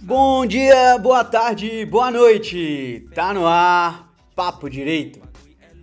Bom 0.00 0.44
dia, 0.44 0.98
boa 0.98 1.24
tarde, 1.24 1.86
boa 1.86 2.10
noite. 2.10 3.08
Tá 3.14 3.32
no 3.32 3.46
ar, 3.46 4.12
papo 4.34 4.68
direito. 4.68 5.20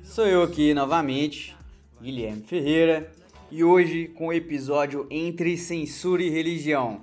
Sou 0.04 0.27
eu 0.27 0.43
aqui 0.43 0.73
novamente, 0.73 1.55
Guilherme 2.02 2.43
Ferreira, 2.43 3.11
e 3.50 3.63
hoje 3.63 4.07
com 4.09 4.27
o 4.27 4.34
episódio 4.34 5.07
Entre 5.09 5.57
Censura 5.57 6.21
e 6.21 6.29
Religião, 6.29 7.01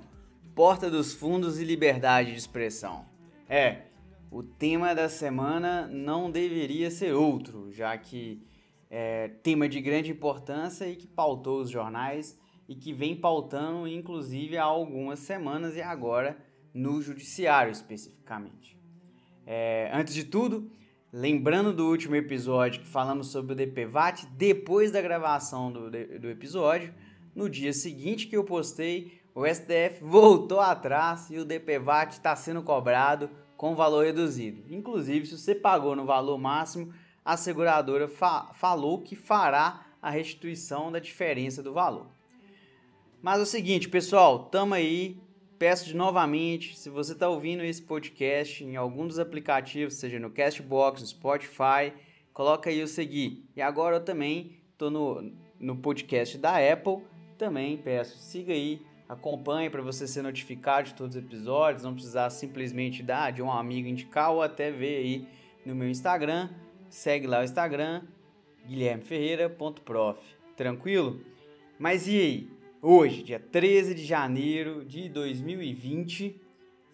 Porta 0.55 0.89
dos 0.89 1.13
Fundos 1.13 1.59
e 1.59 1.63
Liberdade 1.63 2.31
de 2.31 2.37
Expressão. 2.37 3.05
É, 3.49 3.81
o 4.31 4.43
tema 4.43 4.93
da 4.93 5.09
semana 5.09 5.87
não 5.87 6.29
deveria 6.31 6.91
ser 6.91 7.13
outro, 7.13 7.71
já 7.71 7.97
que 7.97 8.41
é 8.89 9.29
tema 9.43 9.67
de 9.67 9.81
grande 9.81 10.11
importância 10.11 10.87
e 10.87 10.95
que 10.95 11.07
pautou 11.07 11.59
os 11.59 11.69
jornais 11.69 12.37
e 12.67 12.75
que 12.75 12.93
vem 12.93 13.15
pautando 13.15 13.87
inclusive 13.87 14.57
há 14.57 14.63
algumas 14.63 15.19
semanas 15.19 15.75
e 15.75 15.81
agora 15.81 16.37
no 16.73 17.01
judiciário 17.01 17.71
especificamente. 17.71 18.77
É, 19.45 19.89
antes 19.93 20.13
de 20.13 20.25
tudo, 20.25 20.69
lembrando 21.11 21.73
do 21.73 21.87
último 21.87 22.15
episódio 22.15 22.81
que 22.81 22.87
falamos 22.87 23.27
sobre 23.27 23.53
o 23.53 23.55
DPVAT, 23.55 24.27
depois 24.33 24.91
da 24.91 25.01
gravação 25.01 25.71
do, 25.71 25.89
do 25.89 26.29
episódio, 26.29 26.93
no 27.33 27.49
dia 27.49 27.71
seguinte 27.71 28.27
que 28.27 28.35
eu 28.35 28.43
postei, 28.43 29.21
o 29.33 29.45
STF 29.45 30.03
voltou 30.03 30.59
atrás 30.59 31.29
e 31.29 31.37
o 31.37 31.45
DPVAT 31.45 32.13
está 32.13 32.35
sendo 32.35 32.61
cobrado 32.63 33.29
com 33.55 33.75
valor 33.75 34.05
reduzido. 34.05 34.63
Inclusive, 34.73 35.25
se 35.25 35.37
você 35.37 35.55
pagou 35.55 35.95
no 35.95 36.05
valor 36.05 36.37
máximo, 36.37 36.93
a 37.23 37.37
seguradora 37.37 38.07
fa 38.07 38.51
falou 38.53 39.01
que 39.01 39.15
fará 39.15 39.85
a 40.01 40.09
restituição 40.09 40.91
da 40.91 40.99
diferença 40.99 41.61
do 41.61 41.73
valor. 41.73 42.07
Mas 43.27 43.41
é 43.41 43.43
o 43.43 43.45
seguinte, 43.45 43.89
pessoal, 43.89 44.45
tamo 44.45 44.73
aí. 44.73 45.17
Peço 45.59 45.85
de 45.85 45.93
novamente, 45.93 46.79
se 46.79 46.89
você 46.89 47.11
está 47.11 47.27
ouvindo 47.27 47.61
esse 47.61 47.81
podcast 47.81 48.63
em 48.63 48.77
algum 48.77 49.05
dos 49.05 49.19
aplicativos, 49.19 49.95
seja 49.95 50.17
no 50.17 50.29
Castbox, 50.29 51.01
no 51.01 51.07
Spotify, 51.07 51.91
coloca 52.31 52.69
aí 52.69 52.81
o 52.81 52.87
seguir. 52.87 53.43
E 53.53 53.61
agora 53.61 53.97
eu 53.97 53.99
também 53.99 54.61
estou 54.71 54.89
no, 54.89 55.29
no 55.59 55.75
podcast 55.75 56.37
da 56.37 56.53
Apple, 56.55 56.99
também 57.37 57.75
peço, 57.75 58.17
siga 58.17 58.53
aí 58.53 58.81
Acompanhe 59.09 59.69
para 59.69 59.81
você 59.81 60.07
ser 60.07 60.21
notificado 60.21 60.87
de 60.87 60.93
todos 60.93 61.17
os 61.17 61.21
episódios, 61.21 61.83
não 61.83 61.93
precisar 61.93 62.29
simplesmente 62.29 63.03
dar 63.03 63.33
de 63.33 63.41
um 63.41 63.51
amigo 63.51 63.89
indicar 63.89 64.31
ou 64.31 64.41
até 64.41 64.71
ver 64.71 64.99
aí 64.99 65.27
no 65.65 65.75
meu 65.75 65.89
Instagram. 65.89 66.49
Segue 66.89 67.27
lá 67.27 67.41
o 67.41 67.43
Instagram, 67.43 68.03
guilhermeferreira.prof. 68.65 70.17
Tranquilo? 70.55 71.19
Mas 71.77 72.07
e 72.07 72.21
aí? 72.21 72.56
Hoje, 72.89 73.21
dia 73.21 73.37
13 73.37 73.93
de 73.93 74.05
janeiro 74.05 74.85
de 74.85 75.09
2020, 75.09 76.39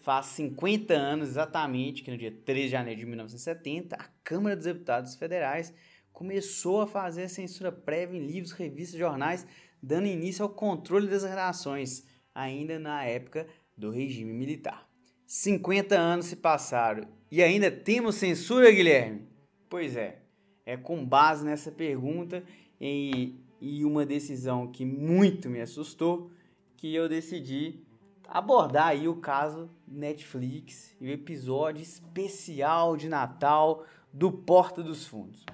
faz 0.01 0.25
50 0.25 0.91
anos 0.91 1.29
exatamente 1.29 2.01
que 2.01 2.09
no 2.09 2.17
dia 2.17 2.31
13 2.31 2.63
de 2.63 2.71
janeiro 2.71 2.99
de 3.01 3.05
1970, 3.05 3.95
a 3.95 4.05
Câmara 4.23 4.55
dos 4.55 4.65
Deputados 4.65 5.13
Federais 5.13 5.71
começou 6.11 6.81
a 6.81 6.87
fazer 6.87 7.25
a 7.25 7.29
censura 7.29 7.71
prévia 7.71 8.17
em 8.17 8.25
livros, 8.25 8.53
revistas, 8.53 8.99
jornais 8.99 9.45
dando 9.83 10.07
início 10.07 10.41
ao 10.41 10.49
controle 10.49 11.07
das 11.07 11.23
relações, 11.23 12.07
ainda 12.33 12.79
na 12.79 13.03
época 13.03 13.45
do 13.77 13.91
regime 13.91 14.33
militar. 14.33 14.89
50 15.27 15.95
anos 15.95 16.25
se 16.25 16.37
passaram 16.37 17.07
e 17.29 17.43
ainda 17.43 17.69
temos 17.69 18.15
censura, 18.15 18.71
Guilherme? 18.71 19.27
Pois 19.69 19.95
é, 19.95 20.23
é 20.65 20.75
com 20.75 21.05
base 21.05 21.45
nessa 21.45 21.71
pergunta 21.71 22.43
e, 22.81 23.35
e 23.63 23.85
uma 23.85 24.05
decisão 24.05 24.67
que 24.67 24.83
muito 24.83 25.49
me 25.49 25.61
assustou 25.61 26.29
que 26.75 26.93
eu 26.93 27.07
decidi 27.07 27.79
abordar 28.27 28.87
aí 28.87 29.07
o 29.07 29.15
caso 29.15 29.69
Netflix 29.87 30.93
e 30.99 31.07
o 31.07 31.09
episódio 31.09 31.81
especial 31.81 32.97
de 32.97 33.07
Natal 33.07 33.85
do 34.11 34.29
Porta 34.33 34.83
dos 34.83 35.07
Fundos. 35.07 35.45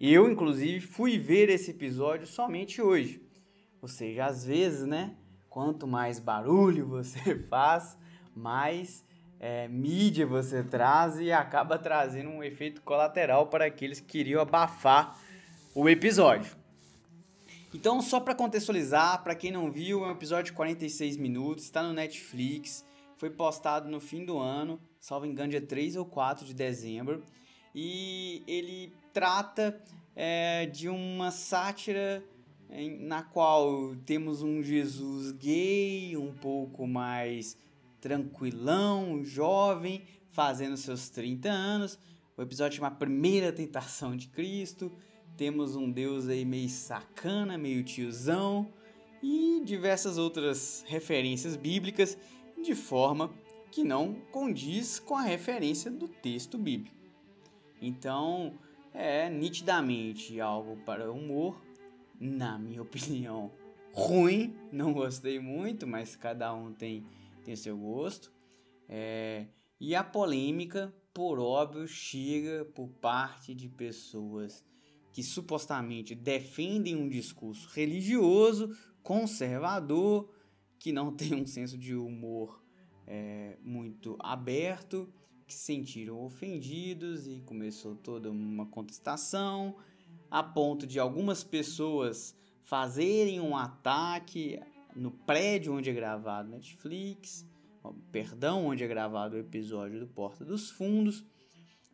Eu, 0.00 0.30
inclusive, 0.30 0.78
fui 0.80 1.18
ver 1.18 1.48
esse 1.48 1.72
episódio 1.72 2.24
somente 2.24 2.80
hoje. 2.80 3.20
Ou 3.82 3.88
seja, 3.88 4.26
às 4.26 4.44
vezes, 4.44 4.86
né? 4.86 5.16
Quanto 5.48 5.88
mais 5.88 6.20
barulho 6.20 6.86
você 6.86 7.36
faz, 7.36 7.98
mais 8.32 9.04
é, 9.40 9.66
mídia 9.66 10.24
você 10.24 10.62
traz 10.62 11.18
e 11.18 11.32
acaba 11.32 11.76
trazendo 11.76 12.30
um 12.30 12.44
efeito 12.44 12.80
colateral 12.82 13.48
para 13.48 13.64
aqueles 13.64 13.98
que 13.98 14.06
queriam 14.06 14.40
abafar 14.40 15.18
o 15.74 15.88
episódio. 15.88 16.65
Então, 17.74 18.00
só 18.00 18.20
para 18.20 18.34
contextualizar, 18.34 19.22
para 19.22 19.34
quem 19.34 19.50
não 19.50 19.70
viu, 19.70 20.04
é 20.04 20.08
um 20.08 20.12
episódio 20.12 20.46
de 20.46 20.52
46 20.52 21.16
minutos, 21.16 21.64
está 21.64 21.82
no 21.82 21.92
Netflix, 21.92 22.84
foi 23.16 23.30
postado 23.30 23.88
no 23.88 24.00
fim 24.00 24.24
do 24.24 24.38
ano, 24.38 24.80
salvo 25.00 25.26
engano, 25.26 25.50
dia 25.50 25.60
3 25.60 25.96
ou 25.96 26.04
4 26.04 26.46
de 26.46 26.54
dezembro, 26.54 27.22
e 27.74 28.42
ele 28.46 28.92
trata 29.12 29.80
é, 30.14 30.66
de 30.66 30.88
uma 30.88 31.30
sátira 31.30 32.24
na 33.00 33.22
qual 33.22 33.94
temos 34.04 34.42
um 34.42 34.62
Jesus 34.62 35.32
gay, 35.32 36.16
um 36.16 36.32
pouco 36.32 36.86
mais 36.86 37.56
tranquilão, 38.00 39.22
jovem, 39.24 40.02
fazendo 40.30 40.76
seus 40.76 41.08
30 41.08 41.48
anos. 41.48 41.98
O 42.36 42.42
episódio 42.42 42.76
chama 42.76 42.90
Primeira 42.90 43.52
Tentação 43.52 44.16
de 44.16 44.28
Cristo. 44.28 44.92
Temos 45.36 45.76
um 45.76 45.90
Deus 45.90 46.28
aí 46.28 46.44
meio 46.44 46.68
sacana, 46.68 47.58
meio 47.58 47.84
tiozão 47.84 48.72
e 49.22 49.60
diversas 49.64 50.16
outras 50.16 50.82
referências 50.86 51.56
bíblicas 51.56 52.16
de 52.62 52.74
forma 52.74 53.30
que 53.70 53.84
não 53.84 54.14
condiz 54.32 54.98
com 54.98 55.14
a 55.14 55.22
referência 55.22 55.90
do 55.90 56.08
texto 56.08 56.56
bíblico. 56.56 56.96
Então, 57.82 58.54
é 58.94 59.28
nitidamente 59.28 60.40
algo 60.40 60.78
para 60.86 61.12
humor, 61.12 61.60
na 62.18 62.58
minha 62.58 62.80
opinião, 62.82 63.50
ruim. 63.92 64.56
Não 64.72 64.94
gostei 64.94 65.38
muito, 65.38 65.86
mas 65.86 66.16
cada 66.16 66.54
um 66.54 66.72
tem, 66.72 67.04
tem 67.44 67.54
seu 67.54 67.76
gosto. 67.76 68.32
É, 68.88 69.46
e 69.78 69.94
a 69.94 70.02
polêmica, 70.02 70.94
por 71.12 71.38
óbvio, 71.38 71.86
chega 71.86 72.64
por 72.64 72.88
parte 72.88 73.54
de 73.54 73.68
pessoas 73.68 74.64
que 75.16 75.22
supostamente 75.22 76.14
defendem 76.14 76.94
um 76.94 77.08
discurso 77.08 77.70
religioso, 77.70 78.76
conservador, 79.02 80.28
que 80.78 80.92
não 80.92 81.10
tem 81.16 81.34
um 81.34 81.46
senso 81.46 81.78
de 81.78 81.94
humor 81.94 82.62
é, 83.06 83.56
muito 83.62 84.18
aberto, 84.20 85.10
que 85.46 85.54
se 85.54 85.60
sentiram 85.60 86.22
ofendidos 86.22 87.26
e 87.26 87.40
começou 87.46 87.96
toda 87.96 88.30
uma 88.30 88.66
contestação 88.66 89.76
a 90.30 90.42
ponto 90.42 90.86
de 90.86 91.00
algumas 91.00 91.42
pessoas 91.42 92.36
fazerem 92.62 93.40
um 93.40 93.56
ataque 93.56 94.60
no 94.94 95.10
prédio 95.10 95.72
onde 95.72 95.88
é 95.88 95.94
gravado 95.94 96.50
Netflix, 96.50 97.48
perdão, 98.12 98.66
onde 98.66 98.84
é 98.84 98.86
gravado 98.86 99.34
o 99.34 99.38
episódio 99.38 99.98
do 99.98 100.06
Porta 100.06 100.44
dos 100.44 100.68
Fundos, 100.68 101.24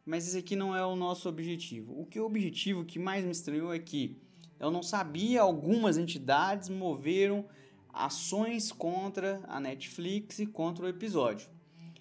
mas 0.04 0.26
esse 0.26 0.38
aqui 0.38 0.56
não 0.56 0.74
é 0.74 0.84
o 0.84 0.96
nosso 0.96 1.28
objetivo. 1.28 1.98
O 2.00 2.06
que 2.06 2.18
o 2.18 2.26
objetivo 2.26 2.84
que 2.84 2.98
mais 2.98 3.24
me 3.24 3.30
estranhou 3.30 3.72
é 3.72 3.78
que 3.78 4.20
eu 4.58 4.70
não 4.70 4.82
sabia 4.82 5.42
algumas 5.42 5.96
entidades 5.98 6.68
moveram 6.68 7.46
ações 7.92 8.72
contra 8.72 9.42
a 9.46 9.60
Netflix 9.60 10.38
e 10.38 10.46
contra 10.46 10.84
o 10.84 10.88
episódio. 10.88 11.48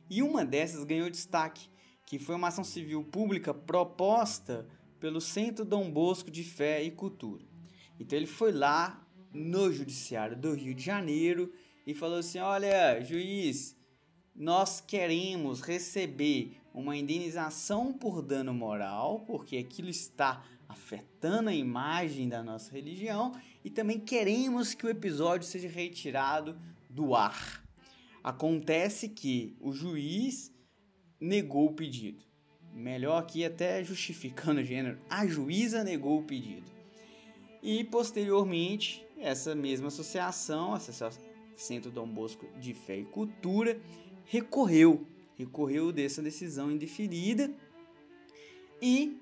E 0.10 0.22
uma 0.22 0.46
dessas 0.46 0.84
ganhou 0.84 1.10
destaque, 1.10 1.70
que 2.06 2.20
foi 2.20 2.36
uma 2.36 2.48
ação 2.50 2.64
civil 2.64 3.04
pública 3.04 3.54
proposta 3.54 4.68
pelo 5.00 5.20
Centro 5.20 5.66
Dom 5.66 5.90
Bosco 5.90 6.30
de 6.30 6.44
Fé 6.44 6.84
e 6.84 6.92
Cultura. 6.92 7.44
Então 8.00 8.18
ele 8.18 8.28
foi 8.28 8.52
lá 8.52 9.06
no 9.34 9.72
Judiciário 9.72 10.38
do 10.38 10.54
Rio 10.54 10.74
de 10.74 10.84
Janeiro 10.84 11.52
e 11.86 11.94
falou 11.94 12.20
assim: 12.20 12.40
Olha, 12.40 13.02
juiz, 13.02 13.76
nós 14.36 14.82
queremos 14.82 15.62
receber 15.62 16.61
uma 16.74 16.96
indenização 16.96 17.92
por 17.94 18.22
dano 18.22 18.54
moral, 18.54 19.24
porque 19.28 19.58
aquilo 19.58 19.90
está 19.90 20.44
afetando 20.68 21.50
a 21.50 21.54
imagem 21.54 22.30
da 22.30 22.42
nossa 22.42 22.72
religião, 22.72 23.34
e 23.64 23.70
também 23.70 24.00
queremos 24.00 24.74
que 24.74 24.86
o 24.86 24.90
episódio 24.90 25.46
seja 25.46 25.68
retirado 25.68 26.58
do 26.90 27.14
ar. 27.14 27.62
Acontece 28.24 29.10
que 29.10 29.56
o 29.60 29.74
juiz 29.74 30.52
negou 31.20 31.68
o 31.68 31.74
pedido. 31.74 32.24
Melhor 32.74 33.18
aqui 33.18 33.44
até 33.44 33.84
justificando 33.84 34.62
o 34.62 34.64
gênero, 34.64 34.98
a 35.10 35.28
juíza 35.28 35.84
negou 35.84 36.20
o 36.20 36.24
pedido. 36.24 36.72
E 37.62 37.84
posteriormente, 37.84 39.06
essa 39.20 39.54
mesma 39.54 39.90
associação, 39.90 40.74
Associação 40.74 41.22
Centro 41.56 41.92
Dom 41.92 42.08
Bosco 42.08 42.48
de 42.60 42.74
Fé 42.74 42.98
e 42.98 43.06
Cultura, 43.06 43.80
recorreu, 44.26 45.06
recorreu 45.38 45.92
dessa 45.92 46.22
decisão 46.22 46.72
indeferida 46.72 47.54
e 48.82 49.18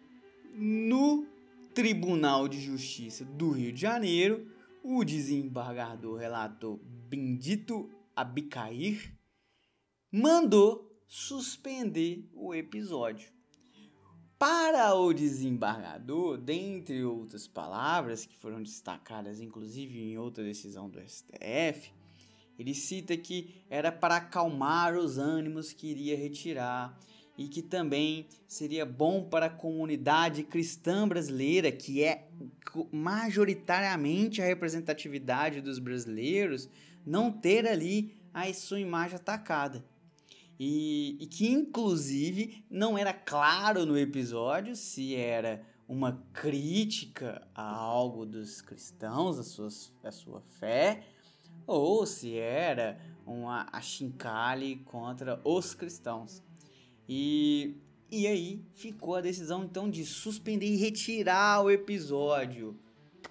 no 0.54 1.26
Tribunal 1.74 2.48
de 2.48 2.60
Justiça 2.60 3.24
do 3.24 3.52
Rio 3.52 3.72
de 3.72 3.82
Janeiro, 3.82 4.52
o 4.84 5.04
desembargador 5.04 6.18
relator 6.18 6.80
Bendito 7.10 7.90
Abicair, 8.16 9.14
mandou 10.12 10.90
suspender 11.08 12.28
o 12.34 12.54
episódio. 12.54 13.32
Para 14.38 14.96
o 14.96 15.14
desembargador, 15.14 16.38
dentre 16.38 17.04
outras 17.04 17.48
palavras 17.48 18.26
que 18.26 18.38
foram 18.38 18.64
destacadas 18.64 19.40
inclusive 19.40 20.00
em 20.00 20.18
outra 20.18 20.44
decisão 20.44 20.90
do 20.90 21.00
STF, 21.02 21.92
ele 22.60 22.76
cita 22.76 23.16
que 23.16 23.56
era 23.70 23.90
para 23.90 24.18
acalmar 24.18 24.98
os 24.98 25.18
ânimos 25.18 25.72
que 25.72 25.88
iria 25.88 26.18
retirar 26.18 27.00
e 27.38 27.48
que 27.48 27.62
também 27.62 28.28
seria 28.46 28.86
bom 28.86 29.24
para 29.24 29.46
a 29.46 29.50
comunidade 29.50 30.44
cristã 30.44 31.08
brasileira, 31.08 31.72
que 31.72 32.04
é 32.04 32.28
majoritariamente 32.92 34.42
a 34.42 34.46
representatividade 34.46 35.62
dos 35.62 35.80
brasileiros, 35.80 36.70
não 37.06 37.32
ter 37.32 37.66
ali 37.66 38.14
a 38.34 38.54
sua 38.54 38.82
imagem 38.82 39.16
atacada. 39.16 39.86
E, 40.60 41.16
e 41.22 41.26
que, 41.28 41.48
inclusive, 41.48 42.66
não 42.70 42.98
era 42.98 43.14
claro 43.14 43.86
no 43.86 43.98
episódio 43.98 44.76
se 44.76 45.16
era 45.16 45.66
uma 45.88 46.22
crítica 46.34 47.48
a 47.56 47.64
algo 47.64 48.26
dos 48.26 48.62
cristãos, 48.62 49.40
a, 49.40 49.44
suas, 49.44 49.94
a 50.04 50.12
sua 50.12 50.42
fé, 50.60 51.04
ou 51.70 52.06
se 52.06 52.38
era 52.38 53.00
uma 53.26 53.68
achincalhe 53.72 54.78
contra 54.78 55.40
os 55.44 55.74
cristãos. 55.74 56.44
E, 57.08 57.78
e 58.12 58.26
aí 58.28 58.66
ficou 58.74 59.16
a 59.16 59.22
decisão 59.22 59.64
então 59.64 59.90
de 59.90 60.04
suspender 60.06 60.66
e 60.66 60.78
retirar 60.78 61.64
o 61.64 61.70
episódio. 61.70 62.78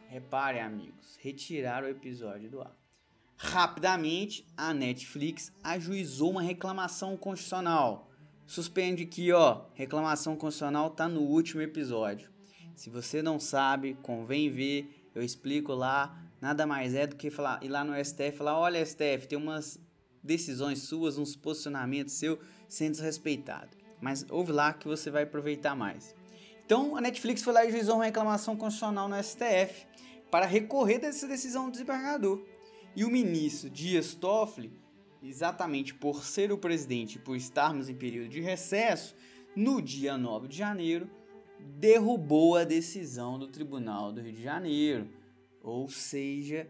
Reparem, 0.08 0.62
amigos, 0.62 1.16
retirar 1.20 1.82
o 1.82 1.88
episódio 1.88 2.48
do 2.48 2.60
ar. 2.62 2.74
Rapidamente, 3.36 4.46
a 4.56 4.72
Netflix 4.72 5.52
ajuizou 5.62 6.30
uma 6.30 6.42
reclamação 6.42 7.16
constitucional. 7.16 8.10
Suspende 8.46 9.02
aqui, 9.02 9.30
ó, 9.32 9.66
reclamação 9.74 10.34
constitucional 10.34 10.90
tá 10.90 11.08
no 11.08 11.20
último 11.20 11.60
episódio. 11.60 12.30
Se 12.74 12.88
você 12.88 13.20
não 13.20 13.38
sabe, 13.38 13.94
convém 14.02 14.50
ver, 14.50 15.10
eu 15.14 15.22
explico 15.22 15.74
lá. 15.74 16.27
Nada 16.40 16.66
mais 16.66 16.94
é 16.94 17.06
do 17.06 17.16
que 17.16 17.30
falar, 17.30 17.62
ir 17.62 17.68
lá 17.68 17.84
no 17.84 17.92
STF 18.04 18.28
e 18.28 18.32
falar: 18.32 18.58
olha, 18.58 18.84
STF, 18.84 19.26
tem 19.28 19.38
umas 19.38 19.80
decisões 20.22 20.82
suas, 20.82 21.18
uns 21.18 21.34
posicionamentos 21.34 22.14
seus 22.14 22.38
sendo 22.68 22.92
desrespeitado. 22.92 23.76
Mas 24.00 24.24
ouve 24.30 24.52
lá 24.52 24.72
que 24.72 24.86
você 24.86 25.10
vai 25.10 25.24
aproveitar 25.24 25.74
mais. 25.74 26.14
Então 26.64 26.96
a 26.96 27.00
Netflix 27.00 27.42
foi 27.42 27.52
lá 27.52 27.64
e 27.64 27.70
juizou 27.70 27.96
uma 27.96 28.04
reclamação 28.04 28.56
constitucional 28.56 29.08
no 29.08 29.22
STF 29.22 29.86
para 30.30 30.46
recorrer 30.46 30.98
dessa 30.98 31.26
decisão 31.26 31.66
do 31.66 31.72
desembargador. 31.72 32.42
E 32.94 33.04
o 33.04 33.10
ministro 33.10 33.70
Dias 33.70 34.14
Toffoli, 34.14 34.72
exatamente 35.22 35.94
por 35.94 36.24
ser 36.24 36.52
o 36.52 36.58
presidente 36.58 37.16
e 37.16 37.18
por 37.18 37.36
estarmos 37.36 37.88
em 37.88 37.94
período 37.94 38.28
de 38.28 38.40
recesso, 38.40 39.14
no 39.56 39.80
dia 39.80 40.16
9 40.16 40.48
de 40.48 40.56
janeiro, 40.56 41.08
derrubou 41.58 42.56
a 42.56 42.64
decisão 42.64 43.38
do 43.38 43.48
Tribunal 43.48 44.12
do 44.12 44.20
Rio 44.20 44.32
de 44.32 44.42
Janeiro. 44.42 45.08
Ou 45.62 45.88
seja, 45.88 46.68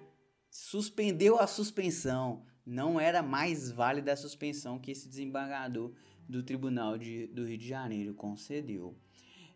suspendeu 0.50 1.38
a 1.38 1.46
suspensão, 1.46 2.44
não 2.64 2.98
era 3.00 3.22
mais 3.22 3.70
válida 3.70 4.12
a 4.12 4.16
suspensão 4.16 4.78
que 4.78 4.90
esse 4.90 5.08
desembargador 5.08 5.92
do 6.28 6.42
Tribunal 6.42 6.98
de, 6.98 7.26
do 7.28 7.46
Rio 7.46 7.56
de 7.56 7.66
Janeiro 7.66 8.14
concedeu. 8.14 8.94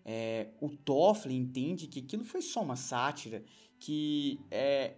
É, 0.05 0.49
o 0.61 0.69
Toffoli 0.70 1.37
entende 1.37 1.87
que 1.87 2.00
aquilo 2.00 2.25
foi 2.25 2.40
só 2.40 2.62
uma 2.62 2.76
sátira, 2.76 3.44
que 3.79 4.40
é, 4.50 4.94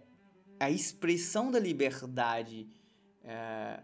a 0.59 0.71
expressão 0.71 1.51
da 1.51 1.59
liberdade, 1.59 2.67
é, 3.23 3.81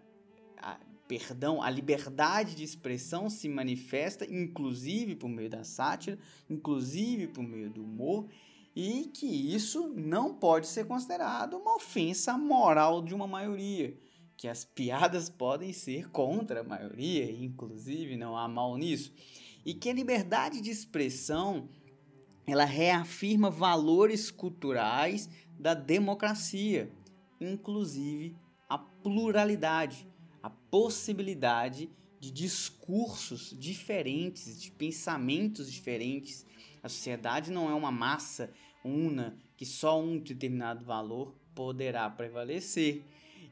a, 0.57 0.79
perdão, 1.07 1.61
a 1.61 1.69
liberdade 1.69 2.55
de 2.55 2.63
expressão 2.63 3.29
se 3.29 3.49
manifesta 3.49 4.25
inclusive 4.25 5.15
por 5.15 5.27
meio 5.27 5.49
da 5.49 5.63
sátira, 5.63 6.17
inclusive 6.49 7.27
por 7.27 7.43
meio 7.43 7.69
do 7.69 7.83
humor, 7.83 8.29
e 8.75 9.11
que 9.13 9.25
isso 9.25 9.89
não 9.89 10.33
pode 10.33 10.67
ser 10.67 10.85
considerado 10.85 11.57
uma 11.57 11.75
ofensa 11.75 12.37
moral 12.37 13.01
de 13.01 13.13
uma 13.13 13.27
maioria 13.27 13.97
que 14.41 14.47
as 14.47 14.65
piadas 14.65 15.29
podem 15.29 15.71
ser 15.71 16.09
contra 16.09 16.61
a 16.61 16.63
maioria, 16.63 17.31
inclusive 17.31 18.17
não 18.17 18.35
há 18.35 18.47
mal 18.47 18.75
nisso, 18.75 19.13
e 19.63 19.71
que 19.71 19.87
a 19.87 19.93
liberdade 19.93 20.61
de 20.61 20.71
expressão 20.71 21.69
ela 22.47 22.65
reafirma 22.65 23.51
valores 23.51 24.31
culturais 24.31 25.29
da 25.59 25.75
democracia, 25.75 26.91
inclusive 27.39 28.35
a 28.67 28.79
pluralidade, 28.79 30.07
a 30.41 30.49
possibilidade 30.49 31.87
de 32.19 32.31
discursos 32.31 33.55
diferentes, 33.55 34.59
de 34.59 34.71
pensamentos 34.71 35.71
diferentes. 35.71 36.45
A 36.83 36.89
sociedade 36.89 37.51
não 37.51 37.69
é 37.69 37.73
uma 37.73 37.91
massa 37.91 38.51
una 38.83 39.37
que 39.55 39.65
só 39.65 39.99
um 39.99 40.17
determinado 40.17 40.83
valor 40.83 41.35
poderá 41.53 42.09
prevalecer. 42.09 43.03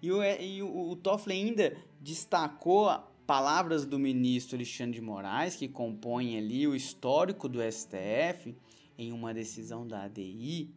E 0.02 0.12
o, 0.12 0.24
e 0.24 0.64
o, 0.64 0.90
o 0.90 0.96
Toffoli 0.96 1.36
ainda 1.36 1.78
destacou 2.00 2.90
palavras 3.28 3.86
do 3.86 4.00
ministro 4.00 4.56
Alexandre 4.56 4.96
de 4.96 5.02
Moraes, 5.02 5.56
que 5.56 5.68
compõe 5.68 6.38
ali 6.38 6.68
o 6.68 6.76
histórico 6.76 7.48
do 7.48 7.60
STF, 7.62 8.56
em 8.98 9.12
uma 9.12 9.34
decisão 9.34 9.86
da 9.86 10.04
ADI, 10.04 10.74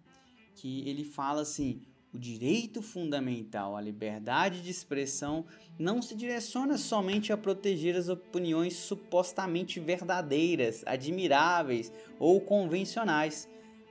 que 0.55 0.87
ele 0.87 1.05
fala 1.05 1.43
assim: 1.43 1.81
o 2.13 2.19
direito 2.19 2.83
fundamental 2.83 3.75
à 3.75 3.81
liberdade 3.81 4.63
de 4.63 4.71
expressão 4.71 5.47
não 5.79 6.03
se 6.03 6.15
direciona 6.15 6.77
somente 6.77 7.33
a 7.33 7.37
proteger 7.39 7.97
as 7.97 8.09
opiniões 8.09 8.75
supostamente 8.75 9.81
verdadeiras, 9.81 10.83
admiráveis 10.87 11.91
ou 12.19 12.39
convencionais, 12.41 13.49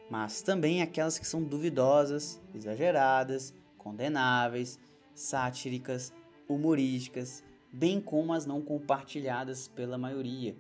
mas 0.09 0.41
também 0.44 0.81
aquelas 0.81 1.18
que 1.18 1.25
são 1.25 1.41
duvidosas, 1.41 2.39
exageradas, 2.53 3.53
condenáveis 3.77 4.79
sátíricas, 5.15 6.13
humorísticas, 6.47 7.44
bem 7.71 8.00
como 8.00 8.33
as 8.33 8.45
não 8.45 8.62
compartilhadas 8.62 9.68
pela 9.68 9.97
maioria. 9.97 10.56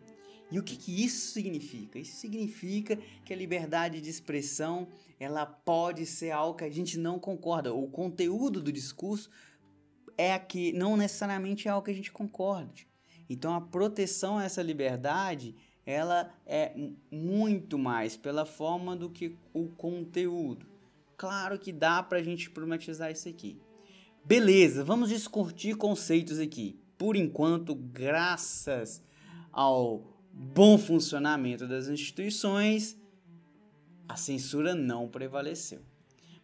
E 0.51 0.59
o 0.59 0.63
que, 0.63 0.75
que 0.75 1.03
isso 1.03 1.31
significa? 1.31 1.97
Isso 1.97 2.17
significa 2.17 2.97
que 3.23 3.33
a 3.33 3.37
liberdade 3.37 4.01
de 4.01 4.09
expressão 4.09 4.87
ela 5.19 5.45
pode 5.45 6.05
ser 6.05 6.31
algo 6.31 6.57
que 6.57 6.65
a 6.65 6.69
gente 6.69 6.97
não 6.97 7.17
concorda. 7.17 7.73
O 7.73 7.87
conteúdo 7.87 8.61
do 8.61 8.71
discurso 8.71 9.29
é 10.17 10.37
que 10.37 10.73
não 10.73 10.97
necessariamente 10.97 11.67
é 11.67 11.71
algo 11.71 11.85
que 11.85 11.91
a 11.91 11.95
gente 11.95 12.11
concorde. 12.11 12.87
Então 13.29 13.53
a 13.53 13.61
proteção 13.61 14.37
a 14.37 14.43
essa 14.43 14.61
liberdade 14.61 15.55
ela 15.85 16.31
é 16.45 16.73
muito 17.09 17.77
mais 17.77 18.17
pela 18.17 18.45
forma 18.45 18.95
do 18.95 19.09
que 19.09 19.37
o 19.53 19.67
conteúdo. 19.69 20.67
Claro 21.17 21.57
que 21.57 21.71
dá 21.71 22.03
para 22.03 22.17
a 22.17 22.23
gente 22.23 22.49
problematizar 22.49 23.11
isso 23.11 23.29
aqui. 23.29 23.59
Beleza, 24.23 24.83
vamos 24.83 25.09
discutir 25.09 25.75
conceitos 25.75 26.39
aqui. 26.39 26.79
Por 26.97 27.15
enquanto, 27.15 27.73
graças 27.73 29.03
ao 29.51 30.11
bom 30.33 30.77
funcionamento 30.77 31.67
das 31.67 31.87
instituições, 31.87 32.97
a 34.07 34.15
censura 34.15 34.75
não 34.75 35.07
prevaleceu. 35.07 35.81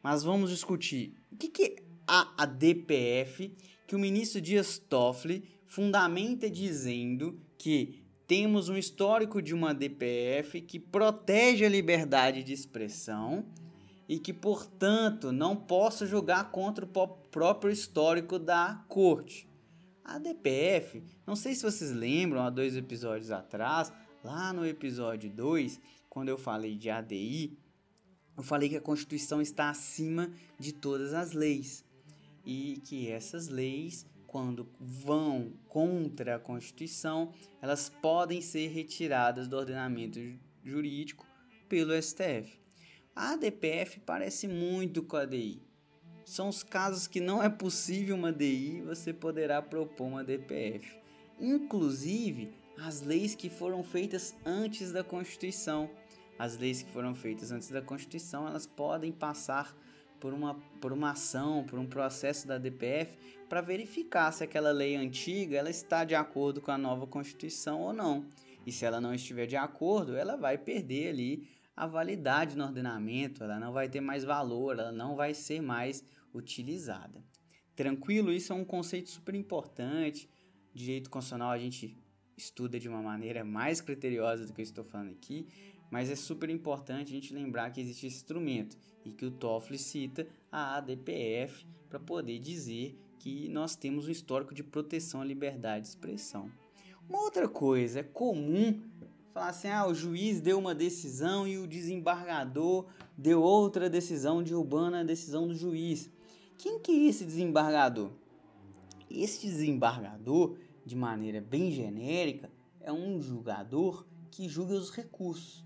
Mas 0.02 0.24
vamos 0.24 0.50
discutir 0.50 1.18
o 1.32 1.36
que, 1.36 1.50
que 1.50 1.64
é 1.64 1.76
a 2.08 2.46
DPF 2.46 3.54
que 3.86 3.96
o 3.96 4.00
ministro 4.00 4.40
Dias 4.40 4.78
Toffoli 4.78 5.44
fundamenta 5.66 6.50
dizendo 6.50 7.40
que 7.58 8.04
temos 8.28 8.68
um 8.68 8.78
histórico 8.78 9.42
de 9.42 9.54
uma 9.54 9.74
DPF 9.74 10.62
que 10.62 10.80
protege 10.80 11.66
a 11.66 11.70
liberdade 11.70 12.44
de 12.44 12.54
expressão 12.54 13.46
e 14.08 14.20
que, 14.20 14.34
portanto, 14.34 15.32
não 15.32 15.56
posso 15.56 16.06
julgar 16.06 16.52
contra 16.52 16.86
o 16.86 17.08
próprio 17.08 17.72
histórico 17.72 18.38
da 18.38 18.84
corte. 18.88 19.48
A 20.08 20.18
DPF, 20.18 21.04
não 21.26 21.36
sei 21.36 21.54
se 21.54 21.64
vocês 21.64 21.92
lembram, 21.92 22.42
há 22.42 22.50
dois 22.50 22.78
episódios 22.78 23.30
atrás, 23.30 23.92
lá 24.24 24.54
no 24.54 24.66
episódio 24.66 25.30
2, 25.30 25.82
quando 26.10 26.30
eu 26.30 26.38
falei 26.38 26.78
de 26.78 26.90
ADI, 26.90 27.60
eu 28.38 28.42
falei 28.42 28.70
que 28.70 28.78
a 28.78 28.82
Constituição 28.82 29.42
está 29.42 29.70
acima 29.70 30.32
de 30.58 30.72
todas 30.72 31.14
as 31.14 31.34
leis 31.34 31.84
e 32.46 32.82
que 32.86 33.12
essas 33.12 33.50
leis, 33.50 34.06
quando 34.26 34.70
vão 34.80 35.52
contra 35.68 36.38
a 36.38 36.40
Constituição, 36.40 37.34
elas 37.62 37.90
podem 37.90 38.40
ser 38.40 38.70
retiradas 38.70 39.46
do 39.46 39.58
ordenamento 39.58 40.22
jurídico 40.64 41.28
pelo 41.68 42.02
STF. 42.02 42.58
A 43.14 43.34
ADPF 43.34 44.00
parece 44.06 44.48
muito 44.48 45.04
com 45.04 45.18
a 45.18 45.26
DI. 45.26 45.67
São 46.28 46.50
os 46.50 46.62
casos 46.62 47.08
que 47.08 47.22
não 47.22 47.42
é 47.42 47.48
possível 47.48 48.14
uma 48.14 48.34
DI, 48.34 48.82
você 48.86 49.14
poderá 49.14 49.62
propor 49.62 50.08
uma 50.08 50.26
DPF. 50.26 50.94
Inclusive, 51.40 52.52
as 52.78 53.02
leis 53.02 53.34
que 53.34 53.50
foram 53.50 53.82
feitas 53.82 54.36
antes 54.46 54.92
da 54.92 55.06
Constituição. 55.06 55.90
As 56.38 56.58
leis 56.58 56.84
que 56.84 56.92
foram 56.92 57.16
feitas 57.16 57.50
antes 57.50 57.70
da 57.70 57.82
Constituição, 57.82 58.46
elas 58.46 58.68
podem 58.68 59.10
passar 59.10 59.74
por 60.20 60.34
uma, 60.34 60.56
por 60.82 60.92
uma 60.92 61.12
ação, 61.12 61.64
por 61.64 61.80
um 61.80 61.86
processo 61.86 62.46
da 62.46 62.58
DPF, 62.58 63.18
para 63.48 63.62
verificar 63.62 64.34
se 64.34 64.44
aquela 64.44 64.72
lei 64.72 64.98
antiga 64.98 65.56
ela 65.56 65.70
está 65.70 66.04
de 66.04 66.14
acordo 66.14 66.60
com 66.60 66.72
a 66.72 66.78
nova 66.78 67.08
Constituição 67.08 67.80
ou 67.80 67.94
não. 67.94 68.26
E 68.66 68.72
se 68.74 68.84
ela 68.84 69.00
não 69.00 69.14
estiver 69.14 69.46
de 69.46 69.56
acordo, 69.56 70.18
ela 70.18 70.36
vai 70.36 70.58
perder 70.58 71.08
ali 71.08 71.48
a 71.74 71.88
validade 71.88 72.58
no 72.58 72.66
ordenamento, 72.66 73.46
ela 73.46 73.58
não 73.58 73.72
vai 73.72 73.88
ter 73.88 74.02
mais 74.02 74.26
valor, 74.26 74.78
ela 74.78 74.92
não 74.92 75.16
vai 75.16 75.34
ser 75.34 75.62
mais 75.62 76.04
utilizada. 76.38 77.24
Tranquilo? 77.76 78.32
Isso 78.32 78.54
é 78.54 78.56
um 78.56 78.66
conceito 78.66 79.10
super 79.10 79.36
importante. 79.36 80.30
Direito 80.74 81.10
constitucional 81.10 81.52
a 81.52 81.58
gente 81.58 81.98
estuda 82.38 82.80
de 82.80 82.88
uma 82.88 83.02
maneira 83.02 83.44
mais 83.44 83.82
criteriosa 83.82 84.46
do 84.46 84.54
que 84.54 84.62
eu 84.62 84.64
estou 84.64 84.84
falando 84.84 85.10
aqui, 85.10 85.48
mas 85.90 86.10
é 86.10 86.16
super 86.16 86.50
importante 86.50 87.10
a 87.10 87.16
gente 87.16 87.34
lembrar 87.34 87.72
que 87.72 87.82
existe 87.82 88.06
esse 88.06 88.18
instrumento 88.18 88.78
e 89.04 89.12
que 89.12 89.26
o 89.26 89.32
Toffoli 89.32 89.80
cita 89.80 90.28
a 90.52 90.78
ADPF 90.78 91.66
para 91.90 92.00
poder 92.00 92.40
dizer 92.40 93.00
que 93.20 93.50
nós 93.50 93.76
temos 93.76 94.08
um 94.08 94.12
histórico 94.12 94.54
de 94.54 94.64
proteção 94.64 95.22
à 95.22 95.26
liberdade 95.26 95.84
de 95.84 95.90
expressão. 95.90 96.52
Uma 97.10 97.22
outra 97.22 97.48
coisa, 97.48 98.02
é 98.02 98.04
comum 98.04 98.82
falar 99.34 99.50
assim: 99.50 99.70
ah, 99.70 99.88
o 99.88 99.94
juiz 99.94 100.42
deu 100.42 100.60
uma 100.60 100.76
decisão 100.76 101.48
e 101.48 101.58
o 101.58 101.68
desembargador 101.68 102.86
deu 103.18 103.42
outra 103.42 103.90
decisão 103.90 104.44
derrubando 104.44 104.98
a 104.98 105.04
decisão 105.04 105.48
do 105.48 105.56
juiz. 105.56 106.10
Quem 106.58 106.80
que 106.80 106.92
é 106.92 107.10
esse 107.10 107.24
desembargador? 107.24 108.12
Esse 109.10 109.46
desembargador, 109.46 110.58
de 110.86 110.96
maneira 110.96 111.40
bem 111.40 111.72
genérica, 111.72 112.50
é 112.82 112.92
um 112.92 113.22
julgador 113.22 114.06
que 114.32 114.50
julga 114.50 114.74
os 114.74 114.90
recursos. 114.90 115.64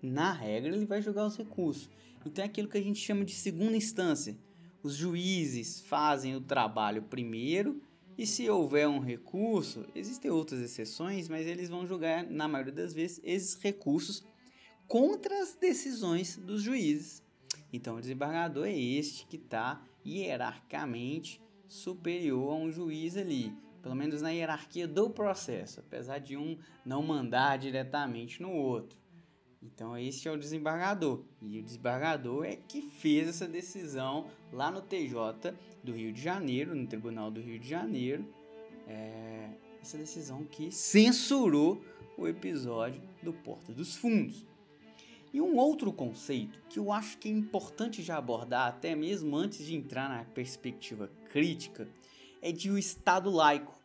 Na 0.00 0.32
regra, 0.32 0.74
ele 0.74 0.86
vai 0.86 1.02
julgar 1.02 1.26
os 1.26 1.36
recursos. 1.36 1.90
Então 2.24 2.44
é 2.44 2.46
aquilo 2.46 2.68
que 2.68 2.78
a 2.78 2.82
gente 2.82 3.00
chama 3.00 3.24
de 3.24 3.34
segunda 3.34 3.76
instância. 3.76 4.38
Os 4.82 4.94
juízes 4.94 5.80
fazem 5.80 6.36
o 6.36 6.40
trabalho 6.40 7.02
primeiro 7.02 7.82
e 8.16 8.26
se 8.26 8.48
houver 8.48 8.88
um 8.88 9.00
recurso, 9.00 9.84
existem 9.94 10.30
outras 10.30 10.60
exceções, 10.60 11.28
mas 11.28 11.46
eles 11.46 11.68
vão 11.68 11.86
julgar, 11.86 12.24
na 12.28 12.48
maioria 12.48 12.72
das 12.72 12.92
vezes, 12.92 13.20
esses 13.22 13.54
recursos 13.54 14.24
contra 14.86 15.40
as 15.42 15.54
decisões 15.54 16.36
dos 16.36 16.62
juízes. 16.62 17.22
Então, 17.72 17.96
o 17.96 18.00
desembargador 18.00 18.66
é 18.66 18.76
este 18.76 19.26
que 19.26 19.36
está 19.36 19.80
hierarquicamente 20.04 21.40
superior 21.66 22.52
a 22.52 22.56
um 22.56 22.70
juiz 22.70 23.16
ali, 23.16 23.52
pelo 23.82 23.94
menos 23.94 24.22
na 24.22 24.30
hierarquia 24.30 24.88
do 24.88 25.10
processo, 25.10 25.80
apesar 25.80 26.18
de 26.18 26.36
um 26.36 26.58
não 26.84 27.02
mandar 27.02 27.58
diretamente 27.58 28.40
no 28.40 28.52
outro. 28.52 28.98
Então, 29.62 29.96
este 29.96 30.28
é 30.28 30.30
o 30.30 30.36
desembargador. 30.36 31.24
E 31.42 31.58
o 31.58 31.62
desembargador 31.62 32.44
é 32.44 32.56
que 32.56 32.80
fez 32.80 33.28
essa 33.28 33.46
decisão 33.46 34.26
lá 34.52 34.70
no 34.70 34.80
TJ 34.80 35.54
do 35.82 35.92
Rio 35.92 36.12
de 36.12 36.22
Janeiro, 36.22 36.74
no 36.74 36.86
Tribunal 36.86 37.30
do 37.30 37.40
Rio 37.40 37.58
de 37.58 37.68
Janeiro, 37.68 38.24
é, 38.86 39.50
essa 39.80 39.98
decisão 39.98 40.44
que 40.44 40.70
censurou 40.70 41.82
o 42.16 42.26
episódio 42.26 43.02
do 43.22 43.32
Porta 43.32 43.72
dos 43.72 43.96
Fundos. 43.96 44.46
E 45.38 45.40
um 45.40 45.56
outro 45.56 45.92
conceito 45.92 46.60
que 46.68 46.80
eu 46.80 46.90
acho 46.90 47.16
que 47.16 47.28
é 47.28 47.30
importante 47.30 48.02
já 48.02 48.18
abordar, 48.18 48.66
até 48.66 48.96
mesmo 48.96 49.36
antes 49.36 49.64
de 49.64 49.72
entrar 49.72 50.08
na 50.08 50.24
perspectiva 50.24 51.06
crítica, 51.30 51.88
é 52.42 52.50
de 52.50 52.68
o 52.68 52.74
um 52.74 52.76
Estado 52.76 53.30
laico. 53.30 53.80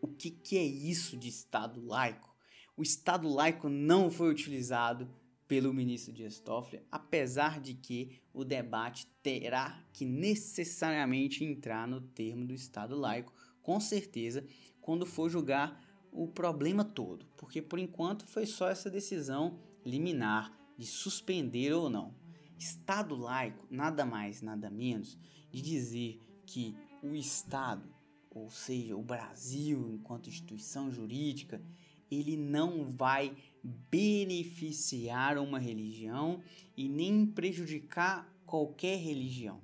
O 0.00 0.08
que, 0.08 0.30
que 0.30 0.56
é 0.56 0.64
isso 0.64 1.18
de 1.18 1.28
Estado 1.28 1.84
laico? 1.84 2.34
O 2.78 2.82
Estado 2.82 3.28
laico 3.28 3.68
não 3.68 4.10
foi 4.10 4.30
utilizado 4.30 5.06
pelo 5.46 5.74
ministro 5.74 6.14
Dias 6.14 6.40
Toffoli, 6.40 6.82
apesar 6.90 7.60
de 7.60 7.74
que 7.74 8.18
o 8.32 8.42
debate 8.42 9.06
terá 9.22 9.84
que 9.92 10.06
necessariamente 10.06 11.44
entrar 11.44 11.86
no 11.86 12.00
termo 12.00 12.46
do 12.46 12.54
Estado 12.54 12.96
laico, 12.96 13.34
com 13.60 13.78
certeza, 13.78 14.42
quando 14.80 15.04
for 15.04 15.28
julgar 15.28 15.78
o 16.10 16.26
problema 16.26 16.86
todo, 16.86 17.26
porque 17.36 17.60
por 17.60 17.78
enquanto 17.78 18.26
foi 18.26 18.46
só 18.46 18.70
essa 18.70 18.88
decisão 18.88 19.67
liminar 19.88 20.52
de 20.76 20.86
suspender 20.86 21.72
ou 21.72 21.88
não. 21.88 22.14
Estado 22.58 23.16
laico 23.16 23.66
nada 23.70 24.04
mais, 24.04 24.42
nada 24.42 24.70
menos 24.70 25.18
de 25.50 25.62
dizer 25.62 26.20
que 26.44 26.76
o 27.02 27.14
Estado, 27.14 27.88
ou 28.30 28.50
seja, 28.50 28.96
o 28.96 29.02
Brasil 29.02 29.90
enquanto 29.92 30.28
instituição 30.28 30.90
jurídica, 30.90 31.62
ele 32.10 32.36
não 32.36 32.84
vai 32.84 33.36
beneficiar 33.62 35.38
uma 35.38 35.58
religião 35.58 36.40
e 36.76 36.88
nem 36.88 37.26
prejudicar 37.26 38.32
qualquer 38.46 38.98
religião. 38.98 39.60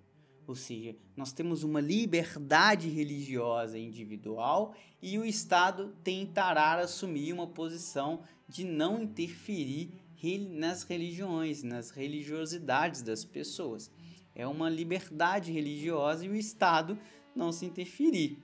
Ou 0.47 0.55
seja, 0.55 0.95
nós 1.17 1.33
temos 1.33 1.63
uma 1.63 1.81
liberdade 1.81 2.89
religiosa 2.89 3.79
individual 3.79 4.75
e 5.01 5.19
o 5.19 5.25
Estado 5.25 5.95
tentará 6.05 6.75
assumir 6.75 7.33
uma 7.33 7.47
posição 7.47 8.23
de 8.47 8.63
não 8.63 9.03
interferir 9.03 9.91
nas 10.39 10.83
religiões, 10.83 11.63
nas 11.63 11.91
religiosidades 11.91 13.03
das 13.03 13.25
pessoas. 13.25 13.91
É 14.35 14.47
uma 14.47 14.69
liberdade 14.69 15.53
religiosa 15.53 16.25
e 16.25 16.29
o 16.29 16.37
Estado 16.37 16.99
não 17.35 17.53
se 17.53 17.67
interferir. 17.67 18.39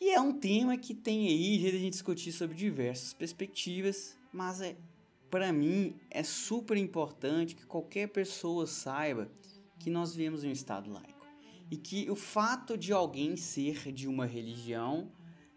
E 0.00 0.10
é 0.10 0.20
um 0.20 0.32
tema 0.32 0.76
que 0.76 0.94
tem 0.94 1.28
aí 1.28 1.58
jeito 1.58 1.72
de 1.72 1.76
a 1.76 1.80
gente 1.80 1.92
discutir 1.92 2.32
sobre 2.32 2.56
diversas 2.56 3.12
perspectivas, 3.12 4.16
mas 4.32 4.60
é, 4.60 4.76
para 5.30 5.52
mim 5.52 5.94
é 6.10 6.22
super 6.22 6.76
importante 6.76 7.54
que 7.54 7.66
qualquer 7.66 8.08
pessoa 8.08 8.66
saiba 8.66 9.30
que 9.78 9.90
nós 9.90 10.14
vivemos 10.14 10.42
em 10.42 10.48
um 10.48 10.52
estado 10.52 10.90
laico 10.90 11.26
e 11.70 11.76
que 11.76 12.10
o 12.10 12.16
fato 12.16 12.76
de 12.76 12.92
alguém 12.92 13.36
ser 13.36 13.92
de 13.92 14.08
uma 14.08 14.26
religião 14.26 15.12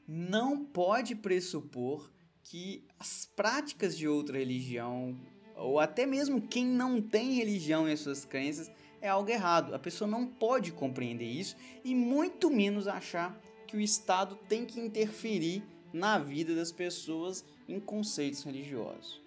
não 0.07 0.63
pode 0.63 1.15
pressupor 1.15 2.12
que 2.43 2.83
as 2.99 3.25
práticas 3.25 3.97
de 3.97 4.07
outra 4.07 4.37
religião 4.37 5.17
ou 5.55 5.79
até 5.79 6.05
mesmo 6.05 6.41
quem 6.41 6.65
não 6.65 7.01
tem 7.01 7.33
religião 7.33 7.87
em 7.87 7.95
suas 7.95 8.25
crenças 8.25 8.71
é 9.01 9.07
algo 9.07 9.29
errado. 9.29 9.73
A 9.73 9.79
pessoa 9.79 10.09
não 10.09 10.25
pode 10.25 10.71
compreender 10.71 11.25
isso 11.25 11.55
e 11.83 11.93
muito 11.93 12.49
menos 12.49 12.87
achar 12.87 13.39
que 13.67 13.77
o 13.77 13.81
Estado 13.81 14.35
tem 14.47 14.65
que 14.65 14.79
interferir 14.79 15.63
na 15.91 16.17
vida 16.17 16.55
das 16.55 16.71
pessoas 16.71 17.45
em 17.67 17.79
conceitos 17.79 18.43
religiosos. 18.43 19.21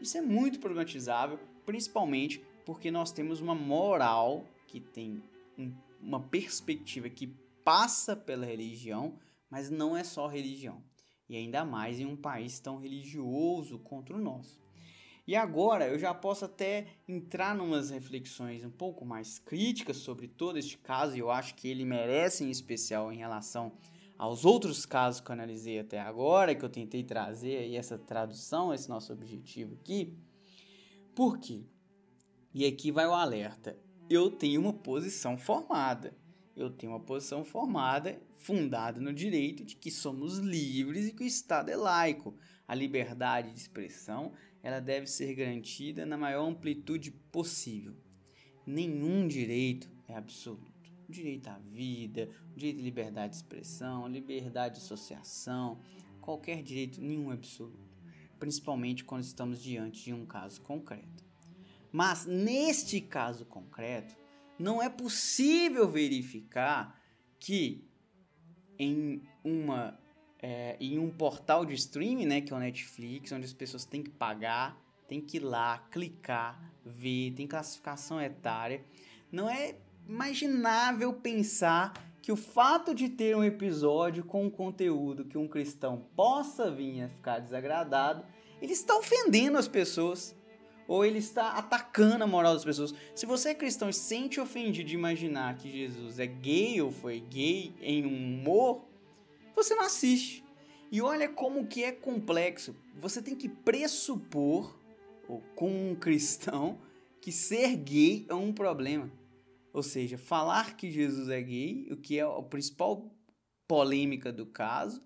Isso 0.00 0.16
é 0.18 0.20
muito 0.20 0.58
problematizável, 0.58 1.38
principalmente 1.64 2.42
porque 2.64 2.90
nós 2.90 3.12
temos 3.12 3.40
uma 3.40 3.54
moral 3.54 4.44
que 4.66 4.80
tem 4.80 5.22
um, 5.58 5.72
uma 6.00 6.20
perspectiva 6.20 7.08
que 7.08 7.26
passa 7.64 8.16
pela 8.16 8.46
religião, 8.46 9.18
mas 9.50 9.70
não 9.70 9.96
é 9.96 10.04
só 10.04 10.26
religião. 10.26 10.82
E 11.30 11.36
ainda 11.36 11.64
mais 11.64 12.00
em 12.00 12.06
um 12.06 12.16
país 12.16 12.58
tão 12.58 12.78
religioso 12.78 13.78
contra 13.78 14.16
o 14.16 14.20
nosso. 14.20 14.60
E 15.24 15.36
agora 15.36 15.86
eu 15.86 15.96
já 15.96 16.12
posso 16.12 16.44
até 16.44 16.88
entrar 17.06 17.54
numas 17.54 17.90
reflexões 17.90 18.64
um 18.64 18.70
pouco 18.70 19.04
mais 19.04 19.38
críticas 19.38 19.98
sobre 19.98 20.26
todo 20.26 20.58
este 20.58 20.76
caso, 20.76 21.14
e 21.14 21.20
eu 21.20 21.30
acho 21.30 21.54
que 21.54 21.68
ele 21.68 21.84
merece 21.84 22.42
em 22.42 22.50
especial 22.50 23.12
em 23.12 23.18
relação 23.18 23.70
aos 24.18 24.44
outros 24.44 24.84
casos 24.84 25.20
que 25.20 25.30
eu 25.30 25.34
analisei 25.34 25.78
até 25.78 26.00
agora, 26.00 26.52
que 26.52 26.64
eu 26.64 26.68
tentei 26.68 27.04
trazer 27.04 27.58
aí 27.58 27.76
essa 27.76 27.96
tradução, 27.96 28.74
esse 28.74 28.88
nosso 28.88 29.12
objetivo 29.12 29.76
aqui. 29.80 30.12
Por 31.14 31.38
quê? 31.38 31.62
E 32.52 32.66
aqui 32.66 32.90
vai 32.90 33.06
o 33.06 33.14
alerta. 33.14 33.78
Eu 34.10 34.32
tenho 34.32 34.60
uma 34.60 34.72
posição 34.72 35.38
formada. 35.38 36.12
Eu 36.60 36.70
tenho 36.70 36.92
uma 36.92 37.00
posição 37.00 37.42
formada, 37.42 38.20
fundada 38.36 39.00
no 39.00 39.14
direito 39.14 39.64
de 39.64 39.76
que 39.76 39.90
somos 39.90 40.38
livres 40.38 41.08
e 41.08 41.12
que 41.12 41.22
o 41.22 41.26
Estado 41.26 41.70
é 41.70 41.76
laico. 41.76 42.34
A 42.68 42.74
liberdade 42.74 43.50
de 43.50 43.58
expressão 43.58 44.32
ela 44.62 44.78
deve 44.78 45.06
ser 45.06 45.34
garantida 45.34 46.04
na 46.04 46.18
maior 46.18 46.46
amplitude 46.46 47.10
possível. 47.10 47.96
Nenhum 48.66 49.26
direito 49.26 49.90
é 50.06 50.14
absoluto. 50.14 50.90
O 51.08 51.10
direito 51.10 51.48
à 51.48 51.58
vida, 51.58 52.28
o 52.54 52.58
direito 52.58 52.80
à 52.80 52.82
liberdade 52.82 53.30
de 53.30 53.36
expressão, 53.36 54.06
liberdade 54.06 54.74
de 54.74 54.80
associação, 54.82 55.80
qualquer 56.20 56.62
direito, 56.62 57.00
nenhum 57.00 57.30
é 57.30 57.34
absoluto. 57.34 57.88
Principalmente 58.38 59.02
quando 59.02 59.22
estamos 59.22 59.62
diante 59.62 60.04
de 60.04 60.12
um 60.12 60.26
caso 60.26 60.60
concreto. 60.60 61.24
Mas 61.90 62.26
neste 62.26 63.00
caso 63.00 63.46
concreto, 63.46 64.19
não 64.60 64.82
é 64.82 64.88
possível 64.88 65.88
verificar 65.88 67.00
que 67.38 67.82
em 68.78 69.22
uma 69.42 69.98
é, 70.42 70.76
em 70.78 70.98
um 70.98 71.10
portal 71.10 71.64
de 71.64 71.74
streaming, 71.74 72.26
né, 72.26 72.40
que 72.40 72.52
é 72.52 72.56
o 72.56 72.58
Netflix, 72.58 73.32
onde 73.32 73.44
as 73.44 73.52
pessoas 73.52 73.84
têm 73.84 74.02
que 74.02 74.10
pagar, 74.10 74.78
têm 75.06 75.20
que 75.20 75.36
ir 75.36 75.40
lá, 75.40 75.78
clicar, 75.90 76.60
ver, 76.84 77.32
tem 77.32 77.46
classificação 77.46 78.20
etária. 78.20 78.84
Não 79.30 79.48
é 79.48 79.76
imaginável 80.08 81.12
pensar 81.12 81.92
que 82.22 82.32
o 82.32 82.36
fato 82.36 82.94
de 82.94 83.08
ter 83.08 83.36
um 83.36 83.44
episódio 83.44 84.24
com 84.24 84.44
um 84.44 84.50
conteúdo 84.50 85.24
que 85.24 85.38
um 85.38 85.48
cristão 85.48 86.06
possa 86.14 86.70
vir 86.70 87.02
a 87.02 87.08
ficar 87.08 87.38
desagradado, 87.38 88.24
ele 88.60 88.72
está 88.72 88.96
ofendendo 88.96 89.56
as 89.56 89.68
pessoas. 89.68 90.34
Ou 90.90 91.04
ele 91.04 91.20
está 91.20 91.52
atacando 91.52 92.24
a 92.24 92.26
moral 92.26 92.52
das 92.52 92.64
pessoas. 92.64 92.92
Se 93.14 93.24
você 93.24 93.50
é 93.50 93.54
cristão 93.54 93.88
e 93.88 93.92
sente 93.92 94.40
ofendido 94.40 94.88
de 94.88 94.96
imaginar 94.96 95.56
que 95.56 95.70
Jesus 95.70 96.18
é 96.18 96.26
gay 96.26 96.82
ou 96.82 96.90
foi 96.90 97.20
gay 97.20 97.72
em 97.80 98.04
um 98.04 98.40
humor, 98.40 98.84
você 99.54 99.72
não 99.76 99.84
assiste. 99.84 100.42
E 100.90 101.00
olha 101.00 101.28
como 101.28 101.68
que 101.68 101.84
é 101.84 101.92
complexo. 101.92 102.74
Você 103.00 103.22
tem 103.22 103.36
que 103.36 103.48
pressupor, 103.48 104.76
ou 105.28 105.40
como 105.54 105.90
um 105.90 105.94
cristão, 105.94 106.80
que 107.20 107.30
ser 107.30 107.76
gay 107.76 108.26
é 108.28 108.34
um 108.34 108.52
problema. 108.52 109.08
Ou 109.72 109.84
seja, 109.84 110.18
falar 110.18 110.76
que 110.76 110.90
Jesus 110.90 111.28
é 111.28 111.40
gay, 111.40 111.86
o 111.92 111.96
que 111.98 112.18
é 112.18 112.22
a 112.22 112.42
principal 112.42 113.08
polêmica 113.68 114.32
do 114.32 114.44
caso, 114.44 115.00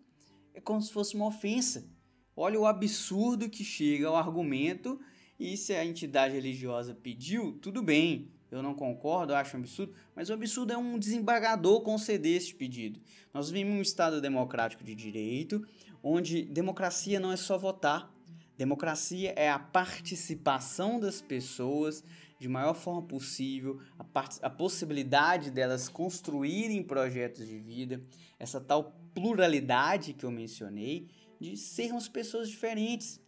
é 0.54 0.62
como 0.62 0.80
se 0.80 0.90
fosse 0.90 1.14
uma 1.14 1.26
ofensa. 1.26 1.86
Olha 2.34 2.58
o 2.58 2.64
absurdo 2.64 3.50
que 3.50 3.62
chega 3.62 4.08
ao 4.08 4.16
argumento, 4.16 4.98
e 5.38 5.56
se 5.56 5.74
a 5.74 5.84
entidade 5.84 6.34
religiosa 6.34 6.94
pediu, 6.94 7.52
tudo 7.60 7.82
bem, 7.82 8.30
eu 8.50 8.62
não 8.62 8.74
concordo, 8.74 9.32
eu 9.32 9.36
acho 9.36 9.56
um 9.56 9.60
absurdo, 9.60 9.92
mas 10.14 10.30
o 10.30 10.32
absurdo 10.32 10.72
é 10.72 10.76
um 10.76 10.98
desembargador 10.98 11.80
conceder 11.80 12.36
esse 12.36 12.54
pedido. 12.54 13.00
Nós 13.32 13.50
vivemos 13.50 13.76
um 13.76 13.82
Estado 13.82 14.20
democrático 14.20 14.84
de 14.84 14.94
direito, 14.94 15.66
onde 16.02 16.44
democracia 16.44 17.18
não 17.18 17.32
é 17.32 17.36
só 17.36 17.58
votar, 17.58 18.14
democracia 18.56 19.32
é 19.36 19.50
a 19.50 19.58
participação 19.58 21.00
das 21.00 21.20
pessoas 21.20 22.04
de 22.38 22.48
maior 22.48 22.74
forma 22.74 23.02
possível, 23.02 23.80
a, 23.98 24.04
a 24.42 24.50
possibilidade 24.50 25.50
delas 25.50 25.88
construírem 25.88 26.82
projetos 26.82 27.46
de 27.46 27.58
vida, 27.58 28.02
essa 28.38 28.60
tal 28.60 28.94
pluralidade 29.14 30.12
que 30.12 30.24
eu 30.24 30.30
mencionei, 30.30 31.08
de 31.40 31.56
sermos 31.56 32.08
pessoas 32.08 32.48
diferentes. 32.48 33.20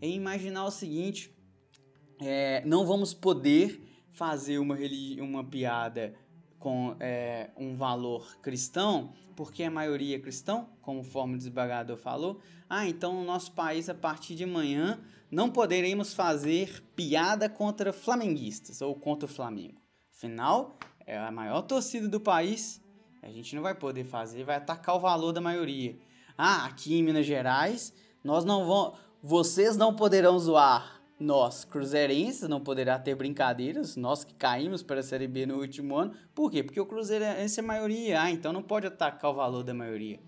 É 0.00 0.08
imaginar 0.08 0.64
o 0.64 0.70
seguinte: 0.70 1.33
é, 2.26 2.62
não 2.64 2.86
vamos 2.86 3.12
poder 3.12 3.82
fazer 4.12 4.58
uma, 4.58 4.76
uma 5.20 5.44
piada 5.44 6.14
com 6.58 6.96
é, 6.98 7.50
um 7.56 7.76
valor 7.76 8.36
cristão, 8.40 9.12
porque 9.36 9.62
a 9.62 9.70
maioria 9.70 10.16
é 10.16 10.18
cristão, 10.18 10.68
como 10.80 11.00
o 11.00 11.04
Fórmula 11.04 11.36
Desembargador 11.36 11.96
falou. 11.96 12.40
Ah, 12.68 12.88
então 12.88 13.12
no 13.12 13.24
nosso 13.24 13.52
país, 13.52 13.88
a 13.88 13.94
partir 13.94 14.34
de 14.34 14.44
amanhã, 14.44 15.00
não 15.30 15.50
poderemos 15.50 16.14
fazer 16.14 16.82
piada 16.96 17.48
contra 17.48 17.92
flamenguistas 17.92 18.80
ou 18.80 18.94
contra 18.94 19.26
o 19.26 19.32
Flamengo. 19.32 19.80
Afinal, 20.10 20.78
é 21.06 21.18
a 21.18 21.30
maior 21.30 21.62
torcida 21.62 22.08
do 22.08 22.20
país, 22.20 22.80
a 23.20 23.28
gente 23.28 23.54
não 23.54 23.62
vai 23.62 23.74
poder 23.74 24.04
fazer, 24.04 24.44
vai 24.44 24.56
atacar 24.56 24.96
o 24.96 25.00
valor 25.00 25.32
da 25.32 25.40
maioria. 25.40 25.98
Ah, 26.38 26.64
aqui 26.66 26.94
em 26.94 27.02
Minas 27.02 27.26
Gerais, 27.26 27.92
nós 28.22 28.44
não 28.44 28.66
vamos, 28.66 28.98
vocês 29.22 29.76
não 29.76 29.94
poderão 29.94 30.38
zoar 30.38 30.93
nós, 31.18 31.64
cruzeirenses, 31.64 32.48
não 32.48 32.60
poderá 32.60 32.98
ter 32.98 33.14
brincadeiras, 33.14 33.96
nós 33.96 34.24
que 34.24 34.34
caímos 34.34 34.82
para 34.82 35.00
a 35.00 35.02
Série 35.02 35.28
B 35.28 35.46
no 35.46 35.60
último 35.60 35.96
ano. 35.96 36.14
Por 36.34 36.50
quê? 36.50 36.62
Porque 36.62 36.80
o 36.80 36.86
cruzeirense 36.86 37.60
é 37.60 37.62
maioria, 37.62 38.22
ah, 38.22 38.30
então 38.30 38.52
não 38.52 38.62
pode 38.62 38.86
atacar 38.86 39.30
o 39.30 39.34
valor 39.34 39.62
da 39.62 39.72
maioria. 39.72 40.18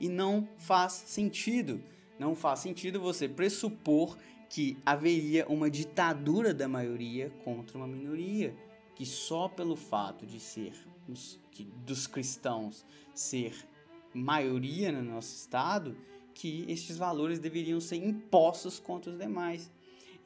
E 0.00 0.08
não 0.08 0.48
faz 0.58 0.92
sentido, 0.92 1.82
não 2.18 2.34
faz 2.34 2.60
sentido 2.60 3.00
você 3.00 3.28
pressupor 3.28 4.16
que 4.48 4.76
haveria 4.86 5.46
uma 5.48 5.68
ditadura 5.68 6.54
da 6.54 6.68
maioria 6.68 7.30
contra 7.44 7.76
uma 7.76 7.86
minoria, 7.86 8.54
que 8.94 9.04
só 9.04 9.48
pelo 9.48 9.74
fato 9.74 10.24
de 10.24 10.38
ser 10.38 10.72
que, 11.50 11.64
dos 11.84 12.06
cristãos 12.06 12.84
ser 13.14 13.54
maioria 14.14 14.92
no 14.92 15.02
nosso 15.02 15.34
estado, 15.34 15.96
que 16.32 16.64
estes 16.68 16.96
valores 16.96 17.38
deveriam 17.38 17.80
ser 17.80 17.96
impostos 17.96 18.78
contra 18.78 19.10
os 19.10 19.18
demais 19.18 19.70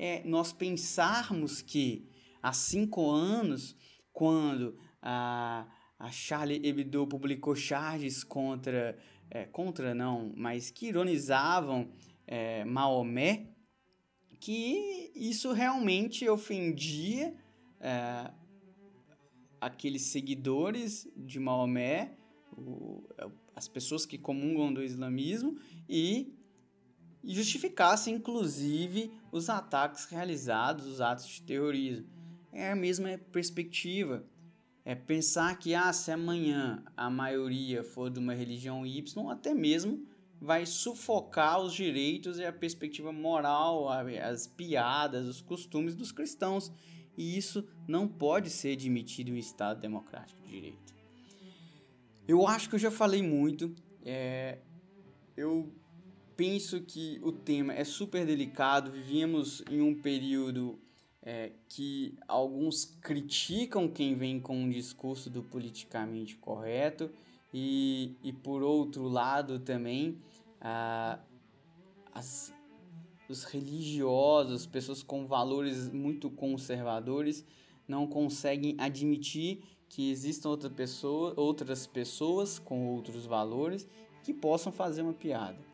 é 0.02 0.23
nós 0.25 0.50
pensarmos 0.50 1.61
que 1.61 2.09
há 2.42 2.54
cinco 2.54 3.11
anos, 3.11 3.76
quando 4.14 4.78
a, 5.02 5.69
a 5.99 6.11
Charlie 6.11 6.66
Hebdo 6.66 7.07
publicou 7.07 7.54
charges 7.54 8.25
contra, 8.25 8.98
é, 9.31 9.44
contra 9.44 9.94
não, 9.94 10.33
mas 10.35 10.70
que 10.70 10.87
ironizavam 10.87 11.92
é, 12.27 12.64
Maomé, 12.64 13.51
que 14.40 15.12
isso 15.14 15.53
realmente 15.53 16.27
ofendia 16.27 17.35
é, 17.79 18.31
aqueles 19.61 20.05
seguidores 20.05 21.07
de 21.14 21.38
Maomé, 21.38 22.16
o, 22.57 23.07
as 23.55 23.68
pessoas 23.68 24.07
que 24.07 24.16
comungam 24.16 24.72
do 24.72 24.83
islamismo, 24.83 25.59
e 25.87 26.39
e 27.22 27.35
justificasse 27.35 28.11
inclusive 28.11 29.11
os 29.30 29.48
ataques 29.48 30.06
realizados, 30.06 30.87
os 30.87 31.00
atos 31.00 31.26
de 31.26 31.42
terrorismo. 31.42 32.06
É 32.52 32.72
a 32.72 32.76
mesma 32.76 33.18
perspectiva. 33.30 34.24
É 34.85 34.94
pensar 34.94 35.59
que 35.59 35.74
ah, 35.74 35.92
se 35.92 36.11
amanhã 36.11 36.83
a 36.96 37.11
maioria 37.11 37.85
for 37.85 38.11
de 38.11 38.18
uma 38.18 38.35
religião 38.35 38.87
Y, 38.87 39.30
até 39.30 39.54
mesmo 39.54 40.06
vai 40.40 40.64
sufocar 40.64 41.61
os 41.61 41.74
direitos 41.74 42.38
e 42.38 42.44
a 42.44 42.52
perspectiva 42.52 43.12
moral, 43.12 43.88
as 43.88 44.46
piadas, 44.46 45.26
os 45.26 45.40
costumes 45.40 45.94
dos 45.94 46.11
cristãos. 46.11 46.72
E 47.16 47.37
isso 47.37 47.68
não 47.87 48.09
pode 48.09 48.48
ser 48.48 48.72
admitido 48.72 49.30
em 49.30 49.35
um 49.35 49.37
Estado 49.37 49.80
democrático 49.80 50.40
de 50.42 50.48
direito. 50.48 50.94
Eu 52.26 52.46
acho 52.46 52.68
que 52.68 52.76
eu 52.76 52.78
já 52.78 52.90
falei 52.90 53.22
muito. 53.22 53.74
É, 54.02 54.59
eu 55.37 55.70
penso 56.40 56.81
que 56.81 57.20
o 57.22 57.31
tema 57.31 57.74
é 57.74 57.85
super 57.85 58.24
delicado. 58.24 58.90
Vivíamos 58.90 59.62
em 59.70 59.83
um 59.83 59.94
período 59.94 60.79
é, 61.22 61.53
que 61.68 62.14
alguns 62.26 62.87
criticam 63.03 63.87
quem 63.87 64.14
vem 64.14 64.40
com 64.40 64.57
um 64.57 64.70
discurso 64.70 65.29
do 65.29 65.42
politicamente 65.42 66.37
correto, 66.37 67.11
e, 67.53 68.16
e 68.22 68.33
por 68.33 68.62
outro 68.62 69.07
lado 69.07 69.59
também 69.59 70.16
ah, 70.62 71.18
as, 72.14 72.55
os 73.29 73.44
religiosos, 73.44 74.64
pessoas 74.64 75.03
com 75.03 75.26
valores 75.26 75.90
muito 75.90 76.31
conservadores, 76.31 77.44
não 77.87 78.07
conseguem 78.07 78.76
admitir 78.79 79.62
que 79.90 80.11
existam 80.11 80.48
outra 80.48 80.70
pessoa, 80.70 81.35
outras 81.37 81.87
pessoas 81.87 82.59
com 82.59 82.87
outros 82.94 83.26
valores 83.26 83.87
que 84.24 84.33
possam 84.33 84.72
fazer 84.72 85.03
uma 85.03 85.12
piada 85.12 85.69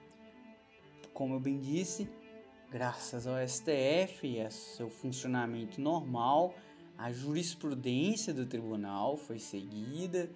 como 1.17 1.33
eu 1.33 1.41
bem 1.41 1.59
disse, 1.59 2.07
graças 2.71 3.27
ao 3.27 3.37
STF 3.49 4.27
e 4.27 4.39
a 4.39 4.51
seu 4.51 4.91
funcionamento 4.91 5.81
normal, 5.81 6.55
a 6.99 7.11
jurisprudência 7.11 8.35
do 8.35 8.45
tribunal 8.45 9.17
foi 9.17 9.39
seguida, 9.39 10.31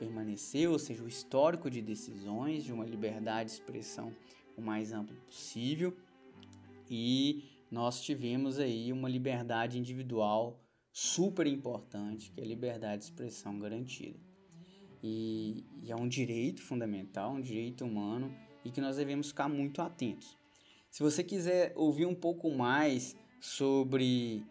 permaneceu, 0.00 0.72
ou 0.72 0.80
seja, 0.80 1.04
o 1.04 1.06
histórico 1.06 1.70
de 1.70 1.80
decisões 1.80 2.64
de 2.64 2.72
uma 2.72 2.84
liberdade 2.84 3.50
de 3.50 3.54
expressão 3.54 4.12
o 4.56 4.60
mais 4.60 4.92
amplo 4.92 5.14
possível, 5.26 5.96
e 6.90 7.44
nós 7.70 8.02
tivemos 8.02 8.58
aí 8.58 8.92
uma 8.92 9.08
liberdade 9.08 9.78
individual 9.78 10.60
super 10.92 11.46
importante, 11.46 12.32
que 12.32 12.40
é 12.40 12.44
a 12.44 12.48
liberdade 12.48 13.02
de 13.02 13.04
expressão 13.04 13.60
garantida. 13.60 14.18
E, 15.04 15.64
e 15.80 15.92
é 15.92 15.94
um 15.94 16.08
direito 16.08 16.60
fundamental, 16.62 17.34
um 17.34 17.40
direito 17.40 17.84
humano 17.84 18.49
e 18.64 18.70
que 18.70 18.80
nós 18.80 18.96
devemos 18.96 19.28
ficar 19.28 19.48
muito 19.48 19.80
atentos. 19.82 20.36
Se 20.90 21.02
você 21.02 21.22
quiser 21.22 21.72
ouvir 21.76 22.06
um 22.06 22.14
pouco 22.14 22.50
mais 22.50 23.16
sobre 23.40 24.44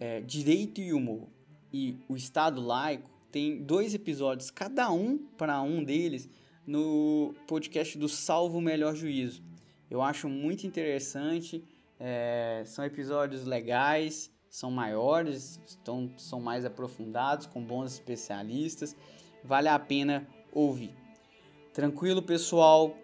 é, 0.00 0.20
direito 0.20 0.80
e 0.80 0.92
humor 0.92 1.28
e 1.72 1.96
o 2.08 2.16
Estado 2.16 2.60
laico, 2.60 3.10
tem 3.30 3.62
dois 3.62 3.94
episódios, 3.94 4.50
cada 4.50 4.90
um 4.90 5.18
para 5.18 5.62
um 5.62 5.82
deles, 5.82 6.28
no 6.66 7.34
podcast 7.46 7.98
do 7.98 8.08
Salvo 8.08 8.60
Melhor 8.60 8.94
Juízo. 8.94 9.42
Eu 9.90 10.00
acho 10.00 10.28
muito 10.28 10.66
interessante, 10.66 11.64
é, 11.98 12.62
são 12.64 12.84
episódios 12.84 13.44
legais, 13.44 14.30
são 14.48 14.70
maiores, 14.70 15.60
estão, 15.66 16.12
são 16.16 16.40
mais 16.40 16.64
aprofundados, 16.64 17.46
com 17.46 17.62
bons 17.62 17.92
especialistas, 17.94 18.96
vale 19.42 19.68
a 19.68 19.78
pena 19.78 20.26
ouvir. 20.52 20.94
Tranquilo, 21.72 22.22
pessoal? 22.22 22.96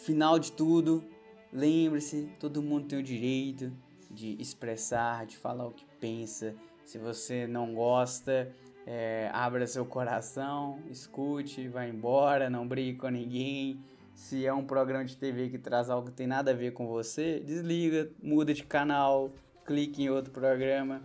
Final 0.00 0.38
de 0.38 0.50
tudo, 0.52 1.04
lembre-se, 1.52 2.30
todo 2.40 2.62
mundo 2.62 2.86
tem 2.86 2.98
o 2.98 3.02
direito 3.02 3.70
de 4.10 4.34
expressar, 4.40 5.26
de 5.26 5.36
falar 5.36 5.66
o 5.66 5.72
que 5.72 5.84
pensa. 6.00 6.54
Se 6.86 6.96
você 6.96 7.46
não 7.46 7.74
gosta, 7.74 8.50
é, 8.86 9.30
abra 9.30 9.66
seu 9.66 9.84
coração, 9.84 10.78
escute, 10.88 11.68
vá 11.68 11.86
embora, 11.86 12.48
não 12.48 12.66
brigue 12.66 12.96
com 12.96 13.08
ninguém. 13.10 13.84
Se 14.14 14.46
é 14.46 14.54
um 14.54 14.64
programa 14.64 15.04
de 15.04 15.14
TV 15.14 15.50
que 15.50 15.58
traz 15.58 15.90
algo 15.90 16.08
que 16.08 16.16
tem 16.16 16.26
nada 16.26 16.52
a 16.52 16.54
ver 16.54 16.72
com 16.72 16.86
você, 16.86 17.38
desliga, 17.38 18.10
muda 18.22 18.54
de 18.54 18.64
canal, 18.64 19.30
clique 19.66 20.04
em 20.04 20.08
outro 20.08 20.32
programa 20.32 21.02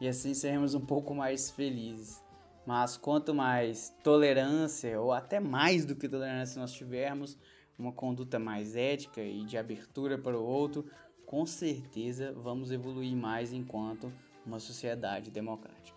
e 0.00 0.08
assim 0.08 0.32
seremos 0.32 0.74
um 0.74 0.80
pouco 0.80 1.14
mais 1.14 1.50
felizes. 1.50 2.22
Mas 2.66 2.96
quanto 2.96 3.34
mais 3.34 3.94
tolerância, 4.02 4.98
ou 4.98 5.12
até 5.12 5.38
mais 5.38 5.84
do 5.84 5.94
que 5.94 6.08
tolerância 6.08 6.58
nós 6.58 6.72
tivermos, 6.72 7.36
uma 7.78 7.92
conduta 7.92 8.38
mais 8.38 8.76
ética 8.76 9.22
e 9.22 9.44
de 9.44 9.56
abertura 9.56 10.18
para 10.18 10.38
o 10.38 10.44
outro, 10.44 10.86
com 11.26 11.46
certeza 11.46 12.32
vamos 12.32 12.70
evoluir 12.70 13.16
mais 13.16 13.52
enquanto 13.52 14.12
uma 14.44 14.58
sociedade 14.58 15.30
democrática. 15.30 15.96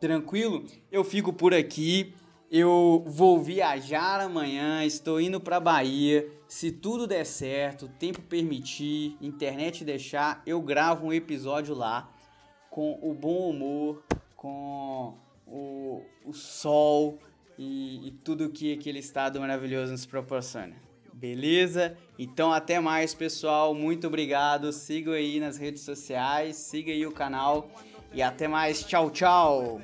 Tranquilo? 0.00 0.64
Eu 0.90 1.04
fico 1.04 1.32
por 1.32 1.52
aqui. 1.52 2.14
Eu 2.50 3.04
vou 3.06 3.40
viajar 3.40 4.20
amanhã, 4.20 4.84
estou 4.84 5.20
indo 5.20 5.40
para 5.40 5.60
Bahia. 5.60 6.28
Se 6.48 6.72
tudo 6.72 7.06
der 7.06 7.24
certo, 7.24 7.86
tempo 7.86 8.20
permitir, 8.22 9.16
internet 9.20 9.84
deixar, 9.84 10.42
eu 10.44 10.60
gravo 10.60 11.06
um 11.06 11.12
episódio 11.12 11.76
lá 11.76 12.10
com 12.68 12.98
o 13.00 13.14
bom 13.14 13.50
humor, 13.50 14.02
com 14.34 15.16
o, 15.46 16.02
o 16.24 16.32
sol 16.32 17.20
e, 17.60 18.08
e 18.08 18.10
tudo 18.24 18.48
que 18.48 18.72
aquele 18.72 19.00
estado 19.00 19.38
maravilhoso 19.38 19.92
nos 19.92 20.06
proporciona. 20.06 20.74
Beleza? 21.12 21.94
Então 22.18 22.50
até 22.50 22.80
mais, 22.80 23.12
pessoal. 23.12 23.74
Muito 23.74 24.06
obrigado. 24.06 24.72
Sigam 24.72 25.12
aí 25.12 25.38
nas 25.38 25.58
redes 25.58 25.82
sociais, 25.82 26.56
siga 26.56 26.90
aí 26.90 27.06
o 27.06 27.12
canal 27.12 27.70
e 28.14 28.22
até 28.22 28.48
mais. 28.48 28.82
Tchau, 28.82 29.10
tchau. 29.10 29.82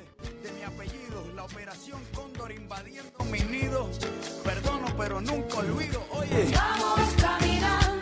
Perdono, 4.43 4.87
pero 4.97 5.21
nunca 5.21 5.57
olvido. 5.57 6.01
Oye. 6.09 6.45
Vamos 6.55 7.13
caminando. 7.21 7.96